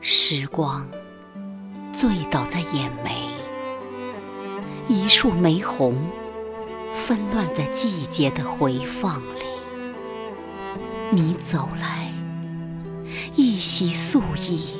[0.00, 0.86] 时光
[1.92, 3.28] 醉倒在眼眉，
[4.90, 5.94] 一树玫红
[6.94, 9.44] 纷乱在季节的回放里。
[11.10, 12.10] 你走来，
[13.34, 14.78] 一袭素衣，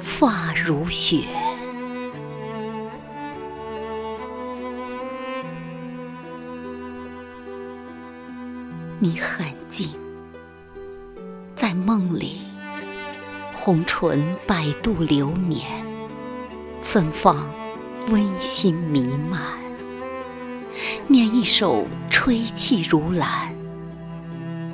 [0.00, 1.18] 发如雪。
[8.98, 9.88] 你很近，
[11.54, 12.40] 在梦里。
[13.54, 15.64] 红唇百度流年，
[16.82, 17.46] 芬芳
[18.08, 19.40] 温馨弥漫，
[21.06, 23.54] 念一首吹气如兰，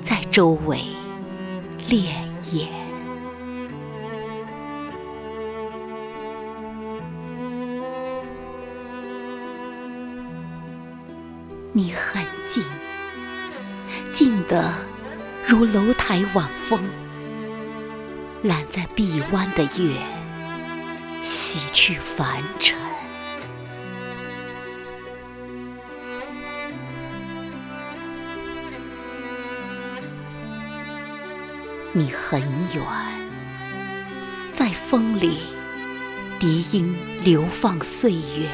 [0.03, 0.81] 在周围
[1.87, 2.07] 潋
[2.45, 2.67] 滟。
[11.73, 12.65] 你很近，
[14.13, 14.73] 近得
[15.47, 16.81] 如楼台晚风。
[18.43, 19.97] 揽在臂弯的月，
[21.23, 22.77] 洗去凡尘。
[31.93, 32.41] 你很
[32.75, 32.85] 远，
[34.53, 35.39] 在风里，
[36.39, 38.49] 笛音流放岁月，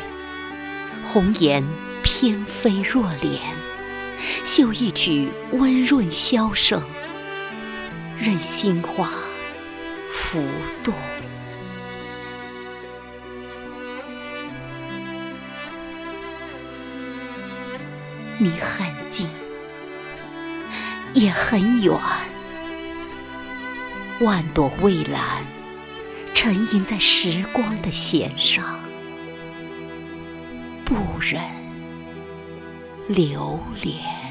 [1.03, 1.63] 红颜
[2.05, 3.41] 翩飞若莲，
[4.45, 6.81] 绣一曲温润箫声，
[8.19, 9.11] 任心花。
[10.11, 10.43] 浮
[10.83, 10.95] 动，
[18.39, 19.29] 你很近，
[21.13, 21.95] 也很远。
[24.21, 25.45] 万朵蔚蓝
[26.33, 28.79] 沉吟在时光的弦上，
[30.85, 31.43] 不忍
[33.09, 34.24] 留恋。